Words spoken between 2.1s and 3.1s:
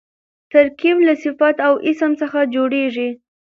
څخه جوړېږي.